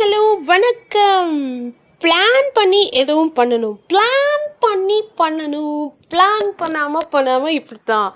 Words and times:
Hello 0.00 0.20
வணக்கம். 0.50 1.32
Plan 2.02 2.46
பண்ணி 2.58 2.80
எதுவும் 3.00 3.32
பண்ணணும். 3.38 3.74
பிளான் 3.90 4.44
பண்ணி 4.64 4.96
பண்ணணும். 5.20 5.82
பிளான் 6.12 6.48
பண்ணாமல் 6.60 7.08
பண்ணாமல் 7.14 7.56
இப்படி 7.56 7.80
தான் 7.90 8.08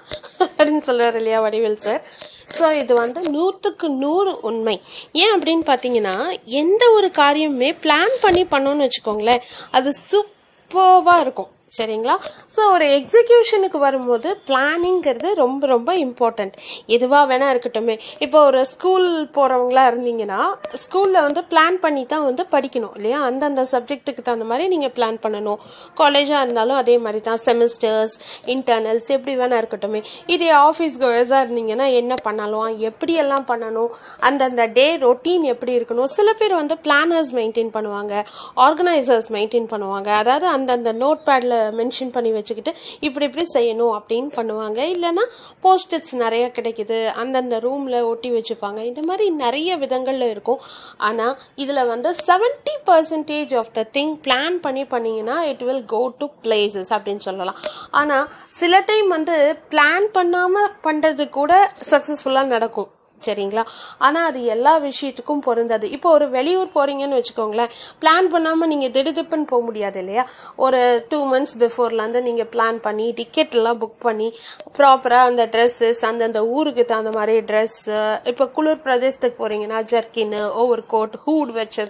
அப்படின்னு 0.44 0.82
சொல்கிறார் 0.86 1.16
இல்லையா 1.20 1.40
வடிவேல் 1.46 1.76
சார் 1.84 2.00
ஸோ 2.56 2.70
இது 2.82 2.94
வந்து 3.02 3.22
நூற்றுக்கு 3.34 3.88
நூறு 4.04 4.32
உண்மை. 4.50 4.76
ஏன் 5.22 5.34
அப்படின்னு 5.36 5.66
பார்த்தீங்கன்னா 5.70 6.16
எந்த 6.62 6.86
ஒரு 6.98 7.10
காரியமுமே 7.20 7.70
பிளான் 7.84 8.14
பண்ணி 8.24 8.44
பண்ணோன்னு 8.54 8.86
வச்சுக்கோங்களேன் 8.86 9.44
அது 9.78 9.92
சூப்பர்வாக 10.10 11.24
இருக்கும். 11.26 11.52
சரிங்களா? 11.76 12.14
ஸோ 12.54 12.62
ஒரு 12.74 12.86
எக்ஸிக்யூஷனுக்கு 12.98 13.78
வரும்போது 13.84 14.28
பிளானிங்கிறது 14.48 15.28
ரொம்ப 15.42 15.66
ரொம்ப 15.72 15.90
இம்பார்ட்டண்ட் 16.04 16.54
எதுவாக 16.96 17.24
வேணால் 17.30 17.52
இருக்கட்டுமே. 17.54 17.96
இப்போ 18.24 18.38
ஒரு 18.48 18.60
ஸ்கூல் 18.72 19.08
போகிறவங்களா 19.36 19.84
இருந்தீங்கன்னா 19.90 20.40
ஸ்கூலில் 20.82 21.20
வந்து 21.26 21.42
பிளான் 21.52 21.78
பண்ணி 21.84 22.04
தான் 22.12 22.24
வந்து 22.28 22.44
படிக்கணும் 22.54 22.94
இல்லையா? 22.98 23.20
அந்தந்த 23.28 23.64
சப்ஜெக்ட்டுக்கு 23.72 24.24
தகுந்த 24.28 24.46
மாதிரி 24.50 24.66
நீங்கள் 24.74 24.92
பிளான் 24.98 25.18
பண்ணணும். 25.24 25.60
காலேஜாக 26.00 26.42
இருந்தாலும் 26.44 26.78
அதே 26.82 26.96
மாதிரி 27.06 27.22
தான் 27.30 27.40
செமிஸ்டர்ஸ் 27.46 28.16
இன்டர்னல்ஸ் 28.54 29.08
எப்படி 29.16 29.34
வேணால் 29.42 29.60
இருக்கட்டுமே. 29.62 30.02
இதே 30.36 30.50
ஆஃபீஸ் 30.68 31.00
கோயர்ஸாக 31.04 31.42
இருந்தீங்கன்னா 31.46 31.88
என்ன 32.02 32.14
பண்ணலாம்? 32.28 32.70
எப்படியெல்லாம் 32.90 33.46
பண்ணணும்? 33.52 33.90
அந்தந்த 34.28 34.66
டே 34.78 34.86
ரொட்டீன் 35.06 35.46
எப்படி 35.54 35.74
இருக்கணும்? 35.78 36.10
சில 36.16 36.28
பேர் 36.42 36.54
வந்து 36.60 36.76
பிளானர்ஸ் 36.86 37.34
மெயின்டைன் 37.40 37.74
பண்ணுவாங்க. 37.78 38.14
ஆர்கனைசர்ஸ் 38.66 39.30
மெயின்டைன் 39.38 39.68
பண்ணுவாங்க. 39.74 40.08
அதாவது 40.22 40.46
அந்தந்த 40.56 40.92
நோட் 41.04 41.22
பேடில் 41.28 41.58
மென்ஷன் 41.80 42.12
பண்ணி 42.16 42.32
வச்சுக்கிட்டு 42.36 42.72
இப்படி 43.06 43.26
இப்படி 43.28 43.46
செய்யணும் 43.56 43.94
அப்படின்னு 43.98 44.30
பண்ணுவாங்க. 44.38 44.80
இல்லைன்னா 44.94 45.24
போஸ்டர்ஸ் 45.66 46.12
நிறைய 46.24 46.44
கிடைக்குது. 46.58 46.98
அந்தந்த 47.22 47.58
ரூமில் 47.66 47.98
ஒட்டி 48.10 48.30
வச்சுப்பாங்க. 48.36 48.80
இந்த 48.90 49.02
மாதிரி 49.10 49.26
நிறைய 49.44 49.76
விதங்களில் 49.84 50.30
இருக்கும். 50.34 50.60
ஆனால் 51.10 51.34
இதில் 51.64 51.88
வந்து 51.92 52.12
seventy 52.28 52.76
percentage 52.90 53.54
of 53.60 53.72
the 53.78 53.86
thing 53.98 54.14
plan 54.26 54.58
பண்ணி 54.66 54.84
பண்ணிங்கன்னா 54.94 55.38
it 55.52 55.64
will 55.68 55.84
go 55.94 56.02
to 56.18 56.28
places 56.46 56.92
அப்படின்னு 56.96 57.26
சொல்லலாம். 57.28 57.60
ஆனால் 58.02 58.28
சில 58.60 58.82
டைம் 58.90 59.08
வந்து 59.16 59.36
பிளான் 59.74 60.08
பண்ணாமல் 60.18 60.72
பண்ணுறது 60.88 61.26
கூட 61.38 61.52
சக்ஸஸ்ஃபுல்லாக 61.92 62.52
நடக்கும். 62.56 62.90
சரிங்களா? 63.26 63.64
ஆனால் 64.06 64.26
அது 64.30 64.40
எல்லா 64.54 64.74
விஷயத்துக்கும் 64.88 65.44
பொருந்தாது. 65.48 65.86
இப்போ 65.96 66.08
ஒரு 66.16 66.28
வெளியூர் 66.36 66.68
போகிறீங்கன்னு 66.76 67.18
வச்சுக்கோங்களேன் 67.20 67.72
பிளான் 68.04 68.30
பண்ணாமல் 68.34 68.70
நீங்கள் 68.72 68.94
திடுதிப்புன்னு 68.96 69.50
போக 69.52 69.62
முடியாது 69.68 69.98
இல்லையா? 70.04 70.24
ஒரு 70.64 70.80
டூ 71.10 71.20
மந்த்ஸ் 71.32 71.56
பிஃபோர்லேருந்து 71.62 72.22
நீங்கள் 72.28 72.50
பிளான் 72.54 72.80
பண்ணி 72.86 73.06
டிக்கெட்லாம் 73.20 73.80
புக் 73.82 73.98
பண்ணி 74.06 74.28
ப்ராப்பராக 74.78 75.30
அந்த 75.30 75.46
ட்ரெஸ்ஸஸ் 75.54 76.02
அந்தந்த 76.10 76.40
ஊருக்கு 76.56 76.84
தகுந்த 76.92 77.12
மாதிரி 77.18 77.34
ட்ரெஸ்ஸு 77.50 77.98
இப்போ 78.32 78.44
குளிர் 78.56 78.82
பிரதேசத்துக்கு 78.86 79.38
போகிறீங்கன்னா 79.42 79.80
ஜர்க்கின்னு 79.92 80.40
ஓவர் 80.62 80.84
கோட் 80.94 81.16
ஹூட் 81.26 81.52
வச்ச 81.58 81.86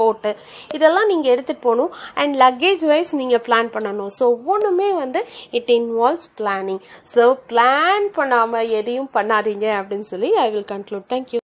கோட்டு 0.00 0.30
இதெல்லாம் 0.76 1.08
நீங்கள் 1.12 1.32
எடுத்துகிட்டு 1.34 1.66
போகணும். 1.68 1.92
அண்ட் 2.20 2.34
லக்கேஜ் 2.44 2.84
வைஸ் 2.92 3.12
நீங்கள் 3.22 3.42
பிளான் 3.48 3.70
பண்ணணும். 3.76 4.12
ஸோ 4.18 4.24
ஒவ்வொன்றுமே 4.34 4.88
வந்து 5.02 5.22
it 5.58 5.72
involves 5.78 6.30
planning 6.40 6.82
so 7.14 7.24
plan 7.52 8.06
பண்ணாமல் 8.18 8.70
எதையும் 8.80 9.10
பண்ணாதீங்க 9.16 9.66
அப்படின்னு 9.78 10.08
சொல்லி 10.12 10.30
I 10.44 10.48
will 10.54 10.69
conclude. 10.70 11.08
Thank 11.08 11.32
you. 11.32 11.39